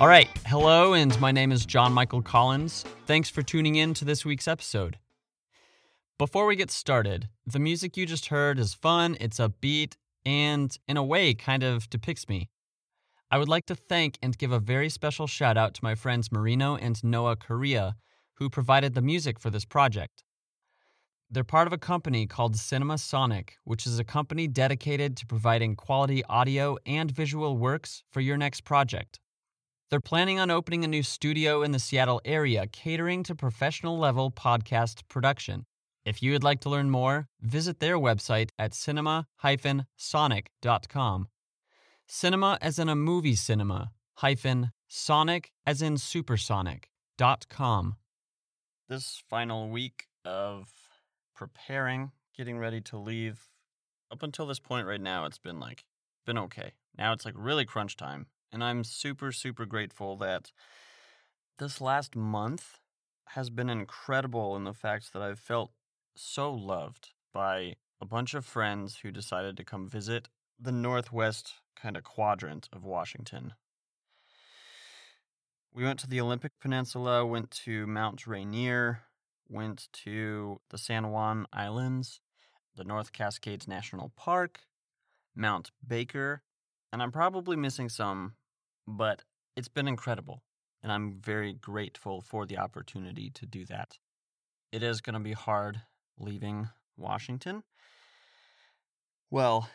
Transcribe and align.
All 0.00 0.08
right. 0.08 0.28
Hello, 0.46 0.92
and 0.94 1.18
my 1.20 1.30
name 1.30 1.52
is 1.52 1.64
John 1.64 1.92
Michael 1.92 2.20
Collins. 2.20 2.84
Thanks 3.06 3.30
for 3.30 3.42
tuning 3.42 3.76
in 3.76 3.94
to 3.94 4.04
this 4.04 4.24
week's 4.24 4.48
episode. 4.48 4.98
Before 6.18 6.46
we 6.46 6.56
get 6.56 6.72
started, 6.72 7.28
the 7.46 7.60
music 7.60 7.96
you 7.96 8.04
just 8.04 8.26
heard 8.26 8.58
is 8.58 8.74
fun, 8.74 9.16
it's 9.20 9.38
upbeat, 9.38 9.94
and 10.26 10.76
in 10.88 10.96
a 10.96 11.04
way 11.04 11.32
kind 11.32 11.62
of 11.62 11.88
depicts 11.90 12.28
me. 12.28 12.50
I 13.30 13.38
would 13.38 13.48
like 13.48 13.66
to 13.66 13.76
thank 13.76 14.18
and 14.20 14.36
give 14.36 14.50
a 14.50 14.58
very 14.58 14.88
special 14.88 15.28
shout 15.28 15.56
out 15.56 15.74
to 15.74 15.84
my 15.84 15.94
friends 15.94 16.32
Marino 16.32 16.74
and 16.74 17.02
Noah 17.04 17.36
Korea, 17.36 17.94
who 18.34 18.50
provided 18.50 18.94
the 18.94 19.00
music 19.00 19.38
for 19.38 19.48
this 19.48 19.64
project. 19.64 20.24
They're 21.30 21.44
part 21.44 21.68
of 21.68 21.72
a 21.72 21.78
company 21.78 22.26
called 22.26 22.56
Cinema 22.56 22.98
Sonic, 22.98 23.58
which 23.62 23.86
is 23.86 24.00
a 24.00 24.04
company 24.04 24.48
dedicated 24.48 25.16
to 25.18 25.26
providing 25.26 25.76
quality 25.76 26.24
audio 26.24 26.78
and 26.84 27.12
visual 27.12 27.56
works 27.56 28.02
for 28.10 28.20
your 28.20 28.36
next 28.36 28.64
project. 28.64 29.20
They're 29.94 30.00
planning 30.00 30.40
on 30.40 30.50
opening 30.50 30.82
a 30.82 30.88
new 30.88 31.04
studio 31.04 31.62
in 31.62 31.70
the 31.70 31.78
Seattle 31.78 32.20
area 32.24 32.66
catering 32.66 33.22
to 33.22 33.36
professional 33.36 33.96
level 33.96 34.32
podcast 34.32 35.06
production. 35.06 35.66
If 36.04 36.20
you 36.20 36.32
would 36.32 36.42
like 36.42 36.58
to 36.62 36.68
learn 36.68 36.90
more, 36.90 37.28
visit 37.40 37.78
their 37.78 37.96
website 37.96 38.48
at 38.58 38.74
cinema-sonic.com. 38.74 41.28
Cinema 42.08 42.58
as 42.60 42.80
in 42.80 42.88
a 42.88 42.96
movie 42.96 43.36
cinema, 43.36 43.92
hyphen 44.14 44.72
sonic 44.88 45.52
as 45.64 45.80
in 45.80 45.96
supersonic, 45.96 46.90
dot 47.16 47.46
com. 47.48 47.94
This 48.88 49.22
final 49.30 49.68
week 49.68 50.08
of 50.24 50.72
preparing, 51.36 52.10
getting 52.36 52.58
ready 52.58 52.80
to 52.80 52.98
leave, 52.98 53.48
up 54.10 54.24
until 54.24 54.48
this 54.48 54.58
point 54.58 54.88
right 54.88 55.00
now, 55.00 55.24
it's 55.24 55.38
been 55.38 55.60
like, 55.60 55.84
been 56.26 56.38
okay. 56.38 56.72
Now 56.98 57.12
it's 57.12 57.24
like 57.24 57.34
really 57.36 57.64
crunch 57.64 57.96
time. 57.96 58.26
And 58.54 58.62
I'm 58.62 58.84
super, 58.84 59.32
super 59.32 59.66
grateful 59.66 60.16
that 60.18 60.52
this 61.58 61.80
last 61.80 62.14
month 62.14 62.78
has 63.30 63.50
been 63.50 63.68
incredible 63.68 64.54
in 64.54 64.62
the 64.62 64.72
fact 64.72 65.12
that 65.12 65.20
I've 65.20 65.40
felt 65.40 65.72
so 66.14 66.52
loved 66.52 67.08
by 67.32 67.74
a 68.00 68.06
bunch 68.06 68.32
of 68.32 68.44
friends 68.44 68.98
who 69.02 69.10
decided 69.10 69.56
to 69.56 69.64
come 69.64 69.88
visit 69.88 70.28
the 70.56 70.70
northwest 70.70 71.54
kind 71.74 71.96
of 71.96 72.04
quadrant 72.04 72.68
of 72.72 72.84
Washington. 72.84 73.54
We 75.72 75.82
went 75.82 75.98
to 76.00 76.06
the 76.06 76.20
Olympic 76.20 76.52
Peninsula, 76.60 77.26
went 77.26 77.50
to 77.64 77.88
Mount 77.88 78.24
Rainier, 78.24 79.00
went 79.48 79.88
to 80.04 80.60
the 80.70 80.78
San 80.78 81.10
Juan 81.10 81.46
Islands, 81.52 82.20
the 82.76 82.84
North 82.84 83.12
Cascades 83.12 83.66
National 83.66 84.12
Park, 84.14 84.60
Mount 85.34 85.72
Baker, 85.84 86.44
and 86.92 87.02
I'm 87.02 87.10
probably 87.10 87.56
missing 87.56 87.88
some, 87.88 88.34
but 88.86 89.22
it's 89.56 89.68
been 89.68 89.88
incredible. 89.88 90.42
And 90.82 90.92
I'm 90.92 91.14
very 91.20 91.54
grateful 91.54 92.20
for 92.20 92.44
the 92.44 92.58
opportunity 92.58 93.30
to 93.30 93.46
do 93.46 93.64
that. 93.66 93.98
It 94.70 94.82
is 94.82 95.00
going 95.00 95.14
to 95.14 95.20
be 95.20 95.32
hard 95.32 95.80
leaving 96.18 96.68
Washington. 96.96 97.62
Well, 99.30 99.68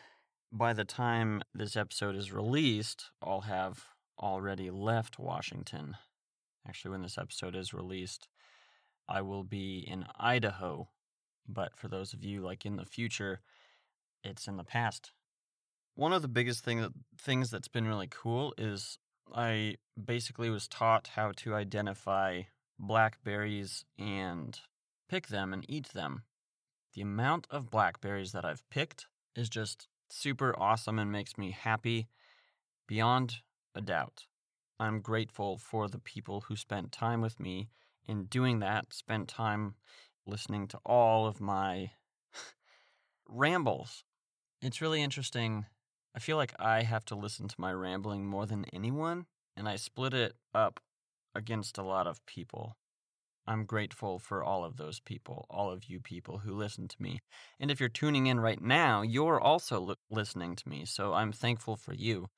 by 0.52 0.72
the 0.72 0.84
time 0.84 1.42
this 1.54 1.76
episode 1.76 2.16
is 2.16 2.32
released, 2.32 3.10
I'll 3.22 3.42
have 3.42 3.84
already 4.18 4.70
left 4.70 5.18
Washington. 5.18 5.96
Actually, 6.68 6.92
when 6.92 7.02
this 7.02 7.18
episode 7.18 7.56
is 7.56 7.74
released, 7.74 8.28
I 9.08 9.22
will 9.22 9.44
be 9.44 9.78
in 9.78 10.04
Idaho. 10.18 10.88
But 11.48 11.76
for 11.76 11.88
those 11.88 12.12
of 12.12 12.22
you 12.22 12.42
like 12.42 12.64
in 12.64 12.76
the 12.76 12.84
future, 12.84 13.40
it's 14.22 14.46
in 14.46 14.56
the 14.56 14.64
past. 14.64 15.12
One 16.00 16.14
of 16.14 16.22
the 16.22 16.28
biggest 16.28 16.64
thing 16.64 16.80
that, 16.80 16.92
things 17.18 17.50
that's 17.50 17.68
been 17.68 17.86
really 17.86 18.08
cool 18.10 18.54
is 18.56 18.96
I 19.34 19.74
basically 20.02 20.48
was 20.48 20.66
taught 20.66 21.08
how 21.08 21.32
to 21.32 21.54
identify 21.54 22.44
blackberries 22.78 23.84
and 23.98 24.58
pick 25.10 25.26
them 25.26 25.52
and 25.52 25.62
eat 25.68 25.88
them. 25.88 26.22
The 26.94 27.02
amount 27.02 27.48
of 27.50 27.68
blackberries 27.68 28.32
that 28.32 28.46
I've 28.46 28.66
picked 28.70 29.08
is 29.36 29.50
just 29.50 29.88
super 30.08 30.58
awesome 30.58 30.98
and 30.98 31.12
makes 31.12 31.36
me 31.36 31.50
happy 31.50 32.08
beyond 32.88 33.42
a 33.74 33.82
doubt. 33.82 34.24
I'm 34.78 35.02
grateful 35.02 35.58
for 35.58 35.86
the 35.86 35.98
people 35.98 36.44
who 36.48 36.56
spent 36.56 36.92
time 36.92 37.20
with 37.20 37.38
me 37.38 37.68
in 38.08 38.24
doing 38.24 38.60
that, 38.60 38.94
spent 38.94 39.28
time 39.28 39.74
listening 40.26 40.66
to 40.68 40.78
all 40.78 41.26
of 41.26 41.42
my 41.42 41.90
rambles. 43.28 44.02
It's 44.62 44.80
really 44.80 45.02
interesting. 45.02 45.66
I 46.14 46.18
feel 46.18 46.36
like 46.36 46.54
I 46.58 46.82
have 46.82 47.04
to 47.06 47.14
listen 47.14 47.48
to 47.48 47.54
my 47.58 47.72
rambling 47.72 48.26
more 48.26 48.46
than 48.46 48.64
anyone, 48.72 49.26
and 49.56 49.68
I 49.68 49.76
split 49.76 50.12
it 50.12 50.34
up 50.54 50.80
against 51.34 51.78
a 51.78 51.82
lot 51.82 52.06
of 52.06 52.24
people. 52.26 52.76
I'm 53.46 53.64
grateful 53.64 54.18
for 54.18 54.44
all 54.44 54.64
of 54.64 54.76
those 54.76 55.00
people, 55.00 55.46
all 55.48 55.70
of 55.70 55.84
you 55.84 56.00
people 56.00 56.38
who 56.38 56.54
listen 56.54 56.88
to 56.88 57.02
me. 57.02 57.20
And 57.58 57.70
if 57.70 57.80
you're 57.80 57.88
tuning 57.88 58.26
in 58.26 58.40
right 58.40 58.60
now, 58.60 59.02
you're 59.02 59.40
also 59.40 59.94
listening 60.10 60.56
to 60.56 60.68
me, 60.68 60.84
so 60.84 61.14
I'm 61.14 61.32
thankful 61.32 61.76
for 61.76 61.92
you. 61.94 62.28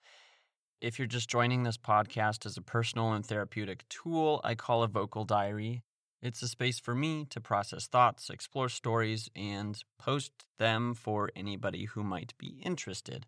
If 0.80 0.98
you're 0.98 1.06
just 1.06 1.30
joining 1.30 1.62
this 1.62 1.78
podcast 1.78 2.44
as 2.44 2.56
a 2.56 2.62
personal 2.62 3.12
and 3.12 3.24
therapeutic 3.24 3.88
tool, 3.88 4.40
I 4.44 4.54
call 4.54 4.82
a 4.82 4.88
vocal 4.88 5.24
diary. 5.24 5.82
It's 6.20 6.42
a 6.42 6.48
space 6.48 6.78
for 6.78 6.94
me 6.94 7.24
to 7.30 7.40
process 7.40 7.86
thoughts, 7.86 8.30
explore 8.30 8.68
stories, 8.68 9.28
and 9.34 9.82
post 9.98 10.32
them 10.58 10.94
for 10.94 11.30
anybody 11.34 11.86
who 11.86 12.02
might 12.02 12.34
be 12.38 12.60
interested. 12.64 13.26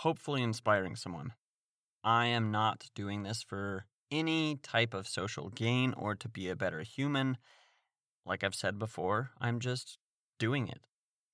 Hopefully, 0.00 0.42
inspiring 0.42 0.94
someone. 0.94 1.32
I 2.04 2.26
am 2.26 2.50
not 2.50 2.86
doing 2.94 3.22
this 3.22 3.42
for 3.42 3.86
any 4.10 4.56
type 4.56 4.92
of 4.92 5.08
social 5.08 5.48
gain 5.48 5.94
or 5.96 6.14
to 6.14 6.28
be 6.28 6.48
a 6.48 6.54
better 6.54 6.82
human. 6.82 7.38
Like 8.24 8.44
I've 8.44 8.54
said 8.54 8.78
before, 8.78 9.30
I'm 9.40 9.58
just 9.58 9.98
doing 10.38 10.68
it. 10.68 10.80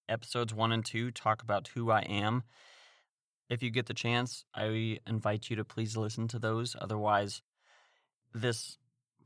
Episodes 0.09 0.55
one 0.55 0.71
and 0.71 0.85
two 0.85 1.11
talk 1.11 1.43
about 1.43 1.69
who 1.75 1.91
I 1.91 2.03
am. 2.03 2.45
If 3.51 3.65
you 3.65 3.71
get 3.71 3.87
the 3.87 3.95
chance, 3.95 4.45
I 4.55 4.99
invite 5.09 5.51
you 5.51 5.57
to 5.57 5.65
please 5.65 5.97
listen 5.97 6.29
to 6.29 6.39
those. 6.39 6.77
Otherwise, 6.81 7.43
this 8.33 8.79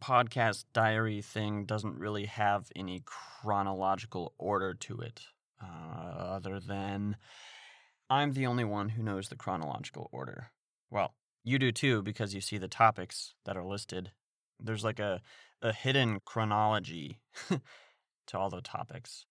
podcast 0.03 0.65
diary 0.73 1.21
thing 1.21 1.67
doesn't 1.67 1.99
really 1.99 2.25
have 2.25 2.71
any 2.75 3.03
chronological 3.05 4.33
order 4.39 4.73
to 4.75 5.01
it, 5.01 5.27
uh, 5.63 5.67
other 5.67 6.59
than 6.59 7.17
I'm 8.09 8.33
the 8.33 8.47
only 8.47 8.65
one 8.65 8.91
who 8.91 9.03
knows 9.03 9.29
the 9.29 9.37
chronological 9.37 10.09
order. 10.13 10.51
Well, 10.91 11.15
you 11.45 11.59
do 11.59 11.73
too, 11.73 12.03
because 12.03 12.35
you 12.35 12.41
see 12.41 12.59
the 12.59 12.69
topics 12.69 13.35
that 13.45 13.57
are 13.57 13.65
listed. 13.65 14.13
There's 14.61 14.85
like 14.85 15.01
a, 15.01 15.21
a 15.61 15.73
hidden 15.73 16.21
chronology 16.25 17.19
to 18.27 18.39
all 18.39 18.51
the 18.51 18.61
topics. 18.61 19.27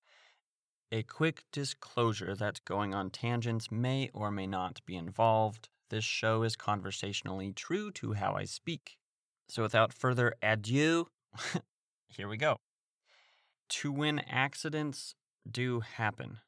A 0.92 1.04
quick 1.04 1.44
disclosure 1.52 2.36
that 2.36 2.64
going 2.66 2.94
on 2.94 3.10
tangents 3.10 3.72
may 3.72 4.10
or 4.14 4.30
may 4.30 4.46
not 4.46 4.82
be 4.86 4.96
involved. 4.96 5.70
This 5.90 6.04
show 6.04 6.44
is 6.44 6.56
conversationally 6.56 7.54
true 7.54 7.92
to 7.94 8.14
how 8.14 8.36
I 8.36 8.44
speak. 8.44 8.98
So 9.48 9.64
without 9.64 9.94
further 9.94 10.34
ado, 10.42 11.08
here 12.08 12.28
we 12.28 12.38
go. 12.38 12.58
To 13.70 13.92
when 13.92 14.20
accidents 14.20 15.16
do 15.50 15.80
happen, 15.80 16.40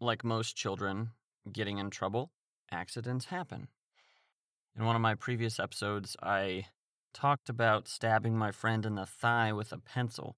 like 0.00 0.24
most 0.24 0.56
children 0.56 1.10
getting 1.50 1.78
in 1.78 1.90
trouble, 1.90 2.30
accidents 2.70 3.26
happen. 3.26 3.68
In 4.76 4.84
one 4.84 4.96
of 4.96 5.02
my 5.02 5.14
previous 5.14 5.60
episodes, 5.60 6.16
I 6.22 6.66
talked 7.12 7.48
about 7.48 7.88
stabbing 7.88 8.36
my 8.36 8.50
friend 8.50 8.86
in 8.86 8.94
the 8.94 9.06
thigh 9.06 9.52
with 9.52 9.72
a 9.72 9.78
pencil. 9.78 10.36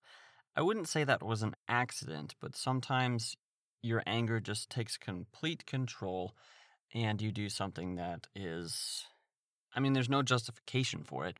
I 0.57 0.63
wouldn't 0.63 0.89
say 0.89 1.05
that 1.05 1.23
was 1.23 1.43
an 1.43 1.55
accident, 1.69 2.35
but 2.41 2.57
sometimes 2.57 3.37
your 3.83 4.03
anger 4.07 4.41
just 4.41 4.71
takes 4.71 4.97
complete 4.97 5.67
control 5.67 6.35
and 6.93 7.21
you 7.21 7.33
do 7.33 7.49
something 7.49 7.97
that 7.97 8.29
is. 8.35 9.05
I 9.75 9.81
mean, 9.81 9.93
there's 9.93 10.09
no 10.09 10.23
justification 10.23 11.03
for 11.05 11.27
it. 11.27 11.39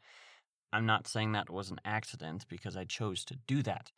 I'm 0.73 0.87
not 0.87 1.07
saying 1.07 1.33
that 1.33 1.51
was 1.51 1.71
an 1.71 1.81
accident 1.85 2.47
because 2.49 2.77
I 2.77 2.85
chose 2.85 3.25
to 3.27 3.37
do 3.47 3.63
that. 3.63 3.93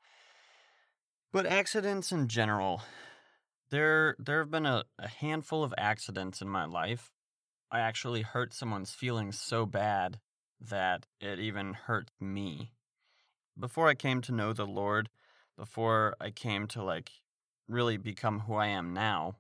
But 1.33 1.47
accidents 1.47 2.13
in 2.13 2.29
general, 2.29 2.83
there 3.71 4.17
there 4.19 4.41
have 4.41 4.51
been 4.51 4.67
a, 4.67 4.85
a 4.99 5.09
handful 5.09 5.65
of 5.65 5.75
accidents 5.77 6.41
in 6.41 6.49
my 6.49 6.65
life 6.65 7.11
I 7.71 7.81
actually 7.81 8.23
hurt 8.23 8.55
someone's 8.55 8.93
feelings 8.93 9.41
so 9.41 9.67
bad 9.67 10.21
that 10.61 11.07
it 11.21 11.39
even 11.41 11.75
hurt 11.75 12.11
me. 12.21 12.73
Before 13.59 13.89
I 13.89 13.95
came 13.95 14.21
to 14.23 14.33
know 14.33 14.53
the 14.53 14.67
Lord, 14.67 15.11
before 15.57 16.17
I 16.21 16.31
came 16.31 16.69
to 16.69 16.83
like 16.83 17.11
really 17.69 17.97
become 17.97 18.41
who 18.41 18.55
I 18.55 18.69
am 18.69 18.93
now, 18.95 19.37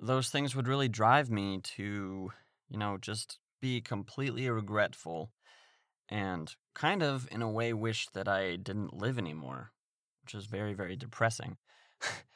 those 0.00 0.30
things 0.30 0.56
would 0.56 0.66
really 0.66 0.88
drive 0.88 1.30
me 1.30 1.60
to, 1.76 2.32
you 2.68 2.78
know, 2.78 2.96
just 2.98 3.38
be 3.60 3.80
completely 3.80 4.48
regretful 4.48 5.30
and 6.08 6.54
kind 6.74 7.02
of, 7.02 7.28
in 7.30 7.40
a 7.42 7.50
way, 7.50 7.72
wish 7.72 8.08
that 8.08 8.28
I 8.28 8.56
didn't 8.56 8.92
live 8.92 9.18
anymore, 9.18 9.72
which 10.22 10.34
is 10.34 10.46
very, 10.46 10.74
very 10.74 10.96
depressing. 10.96 11.56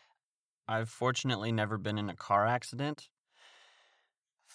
I've 0.69 0.91
fortunately 0.91 1.51
never 1.51 1.79
been 1.79 1.99
in 1.99 2.11
a 2.11 2.15
car 2.15 2.47
accident, 2.47 3.09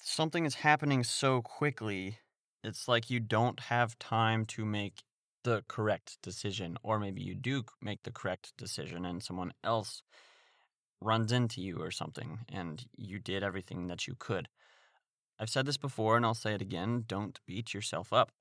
something 0.02 0.46
is 0.46 0.56
happening 0.56 1.04
so 1.04 1.42
quickly 1.42 2.20
It's 2.64 2.88
like 2.88 3.10
you 3.10 3.20
don't 3.20 3.60
have 3.60 4.00
time 4.00 4.46
to 4.48 4.64
make 4.66 5.04
the 5.44 5.64
correct 5.68 6.18
decision, 6.22 6.78
or 6.84 6.98
maybe 7.00 7.22
you 7.22 7.36
do 7.36 7.64
make 7.82 8.04
the 8.04 8.12
correct 8.12 8.54
decision 8.58 9.06
and 9.06 9.22
someone 9.22 9.52
else 9.64 10.02
runs 11.02 11.32
into 11.32 11.62
you 11.62 11.78
or 11.82 11.92
something 11.92 12.40
and 12.50 12.86
you 12.96 13.20
did 13.20 13.44
everything 13.44 13.88
that 13.88 14.08
you 14.08 14.16
could. 14.18 14.48
I've 15.40 15.50
said 15.50 15.66
this 15.66 15.78
before 15.78 16.18
and 16.18 16.26
I'll 16.26 16.34
say 16.34 16.54
it 16.54 16.62
again 16.62 17.04
don't 17.08 17.40
beat 17.46 17.74
yourself 17.74 18.14
up 18.14 18.32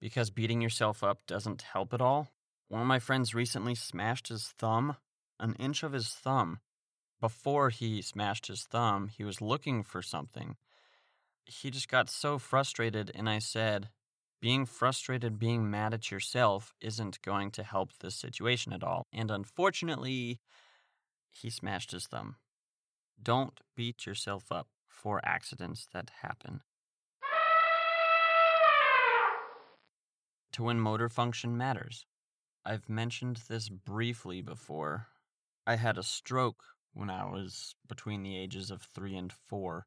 because 0.00 0.30
beating 0.30 0.60
yourself 0.60 1.02
up 1.02 1.24
doesn't 1.26 1.62
help 1.62 1.94
at 1.94 2.00
all. 2.00 2.28
One 2.68 2.80
of 2.82 2.86
my 2.86 2.98
friends 2.98 3.34
recently 3.34 3.74
smashed 3.74 4.28
his 4.28 4.48
thumb, 4.58 4.96
an 5.42 5.54
inch 5.58 5.82
of 5.82 5.92
his 5.92 6.08
thumb. 6.08 6.60
Before 7.20 7.68
he 7.68 8.00
smashed 8.00 8.46
his 8.46 8.62
thumb, 8.62 9.08
he 9.08 9.24
was 9.24 9.42
looking 9.42 9.82
for 9.82 10.00
something. 10.00 10.56
He 11.44 11.70
just 11.70 11.88
got 11.88 12.08
so 12.08 12.38
frustrated, 12.38 13.10
and 13.14 13.28
I 13.28 13.38
said, 13.38 13.90
being 14.40 14.66
frustrated, 14.66 15.38
being 15.38 15.70
mad 15.70 15.94
at 15.94 16.10
yourself 16.10 16.72
isn't 16.80 17.22
going 17.22 17.52
to 17.52 17.62
help 17.62 17.90
this 17.98 18.16
situation 18.16 18.72
at 18.72 18.82
all. 18.82 19.06
And 19.12 19.30
unfortunately, 19.30 20.40
he 21.30 21.48
smashed 21.48 21.92
his 21.92 22.06
thumb. 22.06 22.36
Don't 23.22 23.60
beat 23.76 24.04
yourself 24.04 24.50
up 24.50 24.66
for 24.88 25.20
accidents 25.24 25.86
that 25.92 26.10
happen. 26.22 26.62
To 30.54 30.64
when 30.64 30.80
motor 30.80 31.08
function 31.08 31.56
matters. 31.56 32.04
I've 32.64 32.88
mentioned 32.88 33.42
this 33.48 33.68
briefly 33.68 34.42
before. 34.42 35.06
I 35.66 35.76
had 35.76 35.96
a 35.96 36.02
stroke 36.02 36.64
when 36.92 37.10
I 37.10 37.24
was 37.24 37.74
between 37.88 38.22
the 38.22 38.36
ages 38.36 38.70
of 38.70 38.82
three 38.82 39.16
and 39.16 39.32
four. 39.32 39.86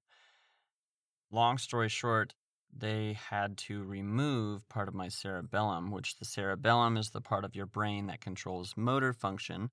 Long 1.32 1.58
story 1.58 1.90
short, 1.90 2.34
they 2.74 3.14
had 3.14 3.58
to 3.58 3.84
remove 3.84 4.68
part 4.70 4.88
of 4.88 4.94
my 4.94 5.10
cerebellum, 5.10 5.92
which 5.92 6.18
the 6.18 6.26
cerebellum 6.26 6.98
is 6.98 7.10
the 7.10 7.22
part 7.22 7.46
of 7.46 7.56
your 7.56 7.66
brain 7.66 8.08
that 8.08 8.22
controls 8.22 8.74
motor 8.76 9.14
function. 9.14 9.70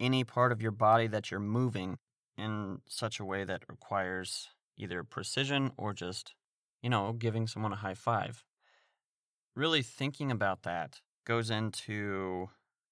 Any 0.00 0.24
part 0.24 0.52
of 0.52 0.62
your 0.62 0.72
body 0.72 1.06
that 1.08 1.30
you're 1.30 1.40
moving 1.40 1.98
in 2.36 2.80
such 2.88 3.20
a 3.20 3.24
way 3.24 3.44
that 3.44 3.62
requires 3.68 4.48
either 4.76 5.04
precision 5.04 5.72
or 5.76 5.92
just, 5.92 6.34
you 6.82 6.90
know, 6.90 7.12
giving 7.12 7.46
someone 7.46 7.72
a 7.72 7.76
high 7.76 7.94
five. 7.94 8.44
Really 9.54 9.82
thinking 9.82 10.30
about 10.30 10.62
that 10.62 11.00
goes 11.24 11.50
into 11.50 12.48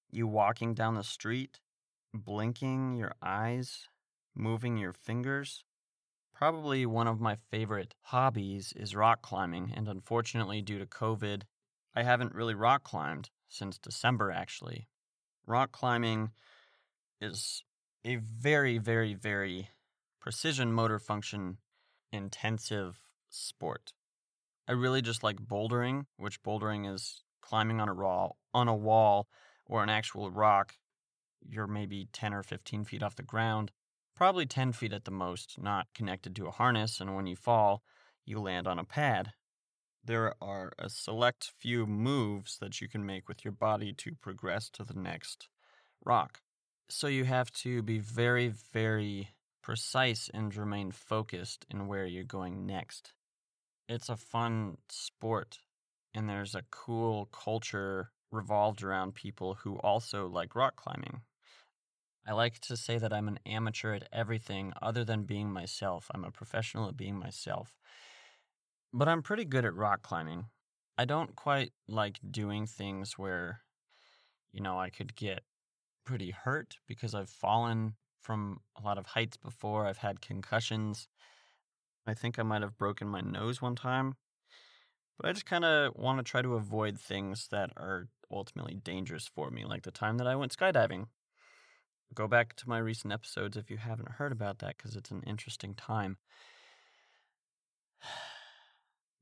you 0.09 0.27
walking 0.27 0.73
down 0.73 0.95
the 0.95 1.03
street, 1.03 1.59
blinking 2.13 2.95
your 2.95 3.13
eyes, 3.21 3.87
moving 4.35 4.77
your 4.77 4.93
fingers. 4.93 5.63
Probably 6.33 6.85
one 6.85 7.07
of 7.07 7.19
my 7.19 7.37
favorite 7.49 7.93
hobbies 8.01 8.73
is 8.75 8.95
rock 8.95 9.21
climbing, 9.21 9.73
and 9.75 9.87
unfortunately, 9.87 10.61
due 10.61 10.79
to 10.79 10.85
COVID, 10.85 11.43
I 11.95 12.03
haven't 12.03 12.33
really 12.33 12.55
rock 12.55 12.83
climbed 12.83 13.29
since 13.47 13.77
December 13.77 14.31
actually. 14.31 14.87
Rock 15.45 15.71
climbing 15.71 16.31
is 17.19 17.63
a 18.05 18.15
very, 18.15 18.77
very, 18.77 19.13
very 19.13 19.69
precision 20.19 20.71
motor 20.71 20.99
function 20.99 21.57
intensive 22.11 23.01
sport. 23.29 23.93
I 24.67 24.73
really 24.73 25.01
just 25.01 25.23
like 25.23 25.37
bouldering, 25.37 26.05
which 26.17 26.41
bouldering 26.43 26.91
is 26.91 27.23
climbing 27.41 27.81
on 27.81 27.89
a 27.89 27.93
raw 27.93 28.29
on 28.53 28.67
a 28.67 28.75
wall 28.75 29.27
or 29.65 29.83
an 29.83 29.89
actual 29.89 30.31
rock, 30.31 30.75
you're 31.47 31.67
maybe 31.67 32.07
10 32.13 32.33
or 32.33 32.43
15 32.43 32.85
feet 32.85 33.03
off 33.03 33.15
the 33.15 33.23
ground, 33.23 33.71
probably 34.15 34.45
10 34.45 34.73
feet 34.73 34.93
at 34.93 35.05
the 35.05 35.11
most, 35.11 35.61
not 35.61 35.87
connected 35.93 36.35
to 36.35 36.47
a 36.47 36.51
harness, 36.51 36.99
and 36.99 37.15
when 37.15 37.27
you 37.27 37.35
fall, 37.35 37.83
you 38.25 38.39
land 38.39 38.67
on 38.67 38.79
a 38.79 38.83
pad. 38.83 39.33
There 40.03 40.33
are 40.41 40.71
a 40.79 40.89
select 40.89 41.51
few 41.59 41.85
moves 41.85 42.57
that 42.59 42.81
you 42.81 42.87
can 42.87 43.05
make 43.05 43.27
with 43.27 43.45
your 43.45 43.51
body 43.51 43.93
to 43.93 44.15
progress 44.15 44.69
to 44.71 44.83
the 44.83 44.93
next 44.93 45.47
rock. 46.03 46.41
So 46.89 47.07
you 47.07 47.25
have 47.25 47.51
to 47.51 47.81
be 47.81 47.99
very, 47.99 48.53
very 48.73 49.29
precise 49.61 50.29
and 50.33 50.55
remain 50.55 50.91
focused 50.91 51.65
in 51.69 51.87
where 51.87 52.05
you're 52.05 52.23
going 52.23 52.65
next. 52.65 53.13
It's 53.87 54.09
a 54.09 54.17
fun 54.17 54.77
sport 54.89 55.59
and 56.13 56.27
there's 56.27 56.55
a 56.55 56.63
cool 56.71 57.27
culture 57.31 58.11
revolved 58.31 58.83
around 58.83 59.13
people 59.13 59.55
who 59.55 59.75
also 59.77 60.27
like 60.27 60.55
rock 60.55 60.75
climbing. 60.75 61.21
I 62.27 62.33
like 62.33 62.59
to 62.59 62.77
say 62.77 62.97
that 62.97 63.11
I'm 63.11 63.27
an 63.27 63.39
amateur 63.45 63.93
at 63.95 64.07
everything 64.13 64.73
other 64.81 65.03
than 65.03 65.23
being 65.23 65.51
myself. 65.51 66.09
I'm 66.13 66.23
a 66.23 66.31
professional 66.31 66.87
at 66.87 66.97
being 66.97 67.17
myself. 67.17 67.75
But 68.93 69.07
I'm 69.07 69.23
pretty 69.23 69.45
good 69.45 69.65
at 69.65 69.73
rock 69.73 70.01
climbing. 70.03 70.45
I 70.97 71.05
don't 71.05 71.35
quite 71.35 71.71
like 71.87 72.19
doing 72.29 72.67
things 72.67 73.17
where, 73.17 73.61
you 74.51 74.61
know, 74.61 74.79
I 74.79 74.89
could 74.89 75.15
get 75.15 75.41
pretty 76.05 76.31
hurt 76.31 76.75
because 76.87 77.15
I've 77.15 77.29
fallen 77.29 77.95
from 78.21 78.59
a 78.77 78.83
lot 78.83 78.99
of 78.99 79.07
heights 79.07 79.37
before. 79.37 79.87
I've 79.87 79.97
had 79.97 80.21
concussions. 80.21 81.07
I 82.05 82.13
think 82.13 82.37
I 82.37 82.43
might 82.43 82.61
have 82.61 82.77
broken 82.77 83.07
my 83.07 83.21
nose 83.21 83.61
one 83.61 83.75
time. 83.75 84.15
But 85.17 85.29
I 85.29 85.33
just 85.33 85.45
kind 85.45 85.65
of 85.65 85.93
want 85.95 86.19
to 86.19 86.23
try 86.23 86.41
to 86.41 86.55
avoid 86.55 86.99
things 86.99 87.47
that 87.49 87.71
are 87.77 88.09
ultimately 88.31 88.75
dangerous 88.75 89.27
for 89.27 89.49
me, 89.49 89.65
like 89.65 89.83
the 89.83 89.91
time 89.91 90.17
that 90.17 90.27
I 90.27 90.35
went 90.35 90.55
skydiving. 90.55 91.07
Go 92.13 92.27
back 92.27 92.55
to 92.57 92.69
my 92.69 92.77
recent 92.77 93.13
episodes 93.13 93.55
if 93.57 93.69
you 93.69 93.77
haven't 93.77 94.11
heard 94.11 94.31
about 94.31 94.59
that 94.59 94.77
because 94.77 94.95
it's 94.95 95.11
an 95.11 95.23
interesting 95.25 95.75
time. 95.75 96.17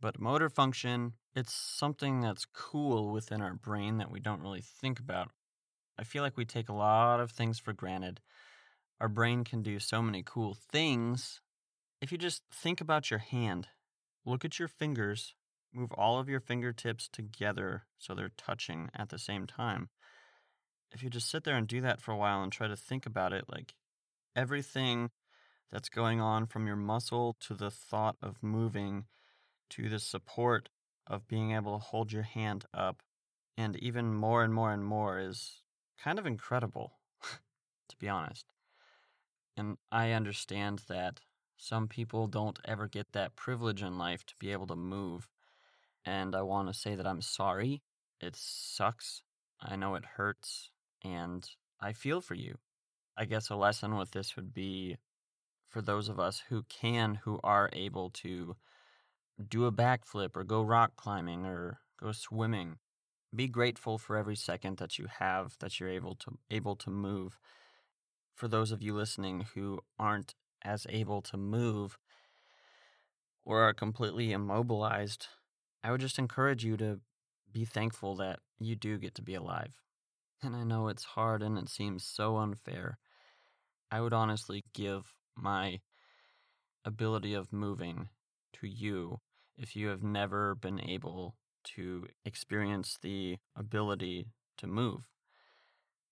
But 0.02 0.20
motor 0.20 0.50
function, 0.50 1.14
it's 1.36 1.54
something 1.54 2.22
that's 2.22 2.46
cool 2.54 3.12
within 3.12 3.42
our 3.42 3.54
brain 3.54 3.98
that 3.98 4.10
we 4.10 4.22
don't 4.22 4.42
really 4.42 4.62
think 4.62 4.98
about. 4.98 5.30
I 5.98 6.06
feel 6.06 6.24
like 6.24 6.38
we 6.38 6.46
take 6.46 6.70
a 6.70 6.74
lot 6.74 7.20
of 7.20 7.32
things 7.32 7.60
for 7.60 7.74
granted. 7.74 8.22
Our 9.02 9.10
brain 9.10 9.44
can 9.44 9.62
do 9.62 9.78
so 9.78 10.02
many 10.02 10.24
cool 10.26 10.56
things. 10.72 11.42
If 12.02 12.14
you 12.14 12.18
just 12.18 12.44
think 12.50 12.80
about 12.80 13.12
your 13.12 13.20
hand, 13.20 13.68
look 14.26 14.46
at 14.46 14.58
your 14.58 14.70
fingers, 14.70 15.36
Move 15.72 15.92
all 15.92 16.20
of 16.20 16.28
your 16.28 16.40
fingertips 16.40 17.08
together 17.08 17.84
so 18.00 18.16
they're 18.16 18.32
touching 18.36 18.90
at 18.96 19.10
the 19.10 19.20
same 19.20 19.46
time. 19.46 19.90
If 20.92 21.04
you 21.04 21.10
just 21.10 21.30
sit 21.30 21.44
there 21.44 21.56
and 21.56 21.68
do 21.68 21.82
that 21.82 22.02
for 22.02 22.12
a 22.12 22.18
while 22.18 22.42
and 22.42 22.52
try 22.52 22.68
to 22.68 22.76
think 22.76 23.06
about 23.06 23.34
it, 23.34 23.46
like 23.50 23.76
everything 24.36 25.12
that's 25.72 25.90
going 25.90 26.19
on 26.19 26.48
from 26.48 26.66
your 26.66 26.76
muscle 26.76 27.36
to 27.42 27.54
the 27.54 27.69
thought 27.69 28.18
of 28.22 28.42
moving 28.42 29.06
to 29.72 29.88
the 29.88 30.00
support 30.00 30.69
of 31.06 31.28
being 31.28 31.52
able 31.52 31.74
to 31.78 31.84
hold 31.84 32.12
your 32.12 32.24
hand 32.24 32.66
up, 32.74 33.04
and 33.58 33.76
even 33.78 34.14
more 34.14 34.44
and 34.44 34.54
more 34.54 34.72
and 34.72 34.84
more 34.84 35.19
is 35.19 35.62
kind 36.02 36.18
of 36.18 36.26
incredible, 36.26 36.94
to 37.90 37.98
be 37.98 38.08
honest. 38.08 38.46
And 39.56 39.78
I 39.92 40.12
understand 40.12 40.84
that 40.88 41.19
some 41.58 41.88
people 41.88 42.28
don't 42.28 42.60
ever 42.66 42.88
get 42.88 43.12
that 43.12 43.36
privilege 43.36 43.84
in 43.84 43.98
life 43.98 44.26
to 44.28 44.36
be 44.40 44.52
able 44.52 44.68
to 44.68 44.76
move 44.76 45.28
and 46.06 46.36
I 46.36 46.42
want 46.42 46.68
to 46.68 46.74
say 46.74 46.96
that 46.96 47.08
I'm 47.08 47.22
sorry. 47.22 47.81
It 48.19 48.36
sucks. 48.36 49.22
I 49.62 49.76
know 49.76 49.96
it 49.96 50.06
hurts, 50.18 50.72
and 51.04 51.50
I 51.80 51.94
feel 51.94 52.22
for 52.22 52.36
you. 52.36 52.58
I 53.18 53.26
guess 53.26 53.50
a 53.50 53.56
lesson 53.56 53.98
with 53.98 54.12
this 54.12 54.36
would 54.36 54.54
be 54.54 54.98
for 55.68 55.82
those 55.82 56.10
of 56.10 56.20
us 56.20 56.44
who 56.50 56.64
can, 56.64 57.16
who 57.24 57.40
are 57.44 57.70
able 57.74 58.10
to 58.10 58.56
do 59.48 59.66
a 59.66 59.72
backflip 59.72 60.36
or 60.36 60.44
go 60.44 60.62
rock 60.62 60.96
climbing 60.96 61.46
or 61.46 61.80
go 62.00 62.12
swimming. 62.12 62.78
Be 63.34 63.48
grateful 63.48 63.98
for 63.98 64.18
every 64.18 64.36
second 64.36 64.78
that 64.78 64.98
you 64.98 65.08
have 65.20 65.56
that 65.60 65.80
you're 65.80 65.90
able 65.90 66.16
to 66.16 66.38
able 66.50 66.76
to 66.78 66.90
move. 66.90 67.38
For 68.34 68.48
those 68.48 68.72
of 68.72 68.82
you 68.82 68.96
listening 68.96 69.46
who 69.54 69.82
aren't 70.00 70.34
as 70.64 70.88
able 70.90 71.22
to 71.24 71.38
move 71.38 71.98
or 73.46 73.62
are 73.62 73.74
completely 73.74 74.32
immobilized, 74.32 75.28
I 75.84 75.92
would 75.92 76.02
just 76.02 76.20
encourage 76.20 76.64
you 76.64 76.76
to 76.78 77.00
be 77.52 77.66
thankful 77.66 78.16
that 78.16 78.40
you 78.60 78.76
do 78.76 78.98
get 78.98 79.16
to 79.16 79.22
be 79.22 79.36
alive. 79.36 79.74
And 80.42 80.56
I 80.56 80.64
know 80.64 80.88
it's 80.88 81.04
hard 81.04 81.44
and 81.44 81.58
it 81.58 81.69
seems 81.69 82.04
so 82.04 82.38
unfair. 82.38 82.98
I 83.92 84.02
would 84.02 84.14
honestly 84.14 84.64
give 84.74 85.14
my 85.36 85.81
ability 86.86 87.34
of 87.34 87.52
moving 87.52 88.10
to 88.54 88.68
you 88.68 89.19
if 89.58 89.76
you 89.76 89.88
have 89.90 90.04
never 90.04 90.56
been 90.56 90.80
able 90.80 91.36
to 91.76 92.08
experience 92.24 92.98
the 93.02 93.38
ability 93.56 94.28
to 94.58 94.68
move. 94.68 95.02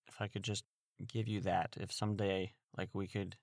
If 0.08 0.20
I 0.20 0.28
could 0.28 0.42
just 0.42 0.64
give 1.06 1.26
you 1.26 1.40
that, 1.42 1.76
if 1.80 1.92
someday, 1.92 2.52
like, 2.76 2.90
we 2.92 3.06
could 3.06 3.36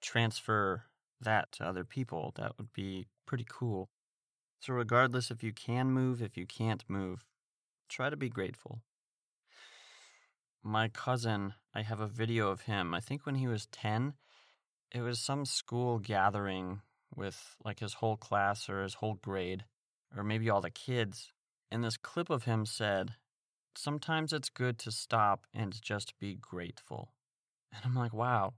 transfer 0.00 0.84
that 1.20 1.52
to 1.52 1.64
other 1.64 1.84
people, 1.84 2.32
that 2.36 2.56
would 2.56 2.72
be 2.72 3.06
pretty 3.26 3.46
cool. 3.48 3.90
So, 4.60 4.72
regardless 4.72 5.30
if 5.30 5.42
you 5.42 5.52
can 5.52 5.90
move, 5.90 6.22
if 6.22 6.36
you 6.36 6.46
can't 6.46 6.84
move, 6.88 7.24
try 7.88 8.10
to 8.10 8.16
be 8.16 8.28
grateful. 8.28 8.80
My 10.64 10.88
cousin, 10.88 11.54
I 11.74 11.82
have 11.82 12.00
a 12.00 12.06
video 12.06 12.48
of 12.48 12.62
him, 12.62 12.94
I 12.94 13.00
think 13.00 13.26
when 13.26 13.34
he 13.34 13.48
was 13.48 13.66
10, 13.66 14.14
it 14.92 15.00
was 15.00 15.18
some 15.18 15.44
school 15.44 15.98
gathering 15.98 16.82
with 17.14 17.56
like 17.64 17.80
his 17.80 17.94
whole 17.94 18.16
class 18.16 18.68
or 18.68 18.82
his 18.82 18.94
whole 18.94 19.14
grade. 19.14 19.64
or 20.16 20.22
maybe 20.22 20.50
all 20.50 20.60
the 20.60 20.70
kids. 20.70 21.32
And 21.70 21.82
this 21.82 21.96
clip 21.96 22.28
of 22.30 22.44
him 22.44 22.66
said, 22.66 23.14
Sometimes 23.74 24.32
it's 24.34 24.50
good 24.50 24.78
to 24.80 24.92
stop 24.92 25.46
and 25.54 25.80
just 25.80 26.18
be 26.18 26.34
grateful. 26.34 27.14
And 27.72 27.80
I'm 27.84 27.94
like, 27.94 28.12
wow, 28.12 28.52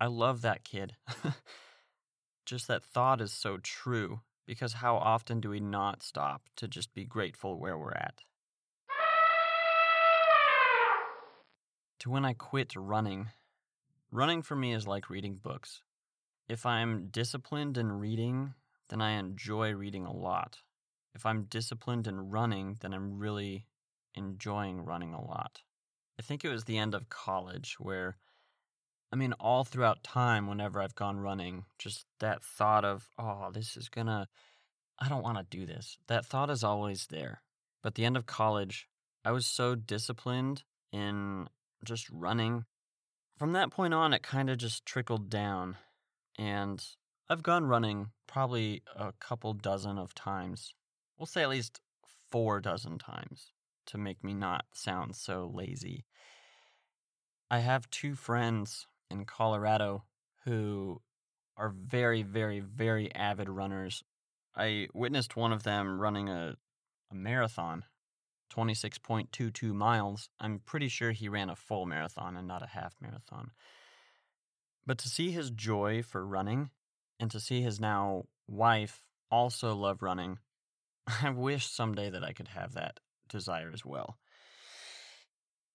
I 0.00 0.06
love 0.06 0.42
that 0.42 0.64
kid. 0.64 0.96
just 2.46 2.68
that 2.68 2.84
thought 2.84 3.20
is 3.20 3.32
so 3.32 3.58
true 3.58 4.20
because 4.46 4.74
how 4.74 4.96
often 4.96 5.40
do 5.40 5.50
we 5.50 5.58
not 5.58 6.02
stop 6.04 6.42
to 6.56 6.68
just 6.68 6.94
be 6.94 7.04
grateful 7.04 7.58
where 7.58 7.76
we're 7.76 7.92
at? 7.92 8.20
To 12.04 12.10
when 12.10 12.26
I 12.26 12.34
quit 12.34 12.76
running, 12.76 13.30
running 14.10 14.42
for 14.42 14.54
me 14.54 14.74
is 14.74 14.86
like 14.86 15.08
reading 15.08 15.36
books. 15.42 15.80
If 16.50 16.66
I'm 16.66 17.08
disciplined 17.10 17.78
in 17.78 17.92
reading, 17.92 18.52
then 18.90 19.00
I 19.00 19.12
enjoy 19.12 19.72
reading 19.72 20.04
a 20.04 20.12
lot. 20.12 20.58
If 21.14 21.24
I'm 21.24 21.44
disciplined 21.44 22.06
in 22.06 22.28
running, 22.28 22.76
then 22.80 22.92
I'm 22.92 23.16
really 23.16 23.64
enjoying 24.14 24.84
running 24.84 25.14
a 25.14 25.24
lot. 25.24 25.62
I 26.18 26.22
think 26.22 26.44
it 26.44 26.50
was 26.50 26.64
the 26.64 26.76
end 26.76 26.94
of 26.94 27.08
college 27.08 27.76
where, 27.78 28.18
I 29.10 29.16
mean, 29.16 29.32
all 29.40 29.64
throughout 29.64 30.04
time, 30.04 30.46
whenever 30.46 30.82
I've 30.82 30.94
gone 30.94 31.20
running, 31.20 31.64
just 31.78 32.04
that 32.20 32.44
thought 32.44 32.84
of, 32.84 33.08
oh, 33.18 33.50
this 33.50 33.78
is 33.78 33.88
gonna, 33.88 34.28
I 34.98 35.08
don't 35.08 35.22
wanna 35.22 35.46
do 35.48 35.64
this. 35.64 35.96
That 36.08 36.26
thought 36.26 36.50
is 36.50 36.62
always 36.62 37.06
there. 37.06 37.40
But 37.82 37.94
the 37.94 38.04
end 38.04 38.18
of 38.18 38.26
college, 38.26 38.90
I 39.24 39.30
was 39.30 39.46
so 39.46 39.74
disciplined 39.74 40.64
in 40.92 41.48
just 41.84 42.08
running. 42.10 42.64
From 43.38 43.52
that 43.52 43.70
point 43.70 43.94
on, 43.94 44.12
it 44.12 44.22
kind 44.22 44.50
of 44.50 44.58
just 44.58 44.86
trickled 44.86 45.28
down. 45.28 45.76
And 46.38 46.84
I've 47.28 47.42
gone 47.42 47.66
running 47.66 48.08
probably 48.26 48.82
a 48.96 49.12
couple 49.20 49.52
dozen 49.54 49.98
of 49.98 50.14
times. 50.14 50.74
We'll 51.18 51.26
say 51.26 51.42
at 51.42 51.48
least 51.48 51.80
four 52.30 52.60
dozen 52.60 52.98
times 52.98 53.52
to 53.86 53.98
make 53.98 54.24
me 54.24 54.34
not 54.34 54.64
sound 54.74 55.14
so 55.14 55.50
lazy. 55.52 56.04
I 57.50 57.60
have 57.60 57.90
two 57.90 58.14
friends 58.14 58.86
in 59.10 59.24
Colorado 59.24 60.04
who 60.44 61.00
are 61.56 61.68
very, 61.68 62.22
very, 62.22 62.60
very 62.60 63.14
avid 63.14 63.48
runners. 63.48 64.02
I 64.56 64.88
witnessed 64.92 65.36
one 65.36 65.52
of 65.52 65.62
them 65.62 66.00
running 66.00 66.28
a, 66.28 66.56
a 67.10 67.14
marathon, 67.14 67.84
26.22 68.54 69.72
miles. 69.72 70.28
I'm 70.38 70.60
pretty 70.60 70.88
sure 70.88 71.12
he 71.12 71.28
ran 71.28 71.50
a 71.50 71.56
full 71.56 71.86
marathon 71.86 72.36
and 72.36 72.46
not 72.46 72.62
a 72.62 72.68
half 72.68 72.94
marathon. 73.00 73.50
But 74.86 74.98
to 74.98 75.08
see 75.08 75.30
his 75.30 75.50
joy 75.50 76.02
for 76.02 76.26
running 76.26 76.70
and 77.18 77.30
to 77.30 77.40
see 77.40 77.62
his 77.62 77.80
now 77.80 78.24
wife 78.46 79.02
also 79.30 79.74
love 79.74 80.02
running, 80.02 80.38
I 81.22 81.30
wish 81.30 81.66
someday 81.66 82.10
that 82.10 82.24
I 82.24 82.32
could 82.32 82.48
have 82.48 82.74
that 82.74 83.00
desire 83.28 83.70
as 83.72 83.84
well. 83.84 84.18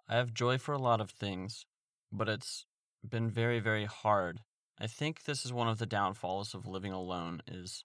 I 0.07 0.15
have 0.15 0.33
joy 0.33 0.57
for 0.57 0.73
a 0.73 0.79
lot 0.79 1.01
of 1.01 1.11
things, 1.11 1.65
but 2.11 2.29
it's 2.29 2.65
been 3.07 3.29
very, 3.29 3.59
very 3.59 3.85
hard. 3.85 4.39
I 4.79 4.87
think 4.87 5.23
this 5.23 5.45
is 5.45 5.53
one 5.53 5.67
of 5.67 5.77
the 5.77 5.85
downfalls 5.85 6.53
of 6.53 6.65
living 6.65 6.93
alone 6.93 7.41
is 7.47 7.83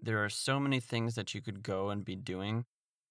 there 0.00 0.24
are 0.24 0.30
so 0.30 0.58
many 0.58 0.80
things 0.80 1.14
that 1.14 1.34
you 1.34 1.40
could 1.40 1.62
go 1.62 1.90
and 1.90 2.04
be 2.04 2.16
doing 2.16 2.64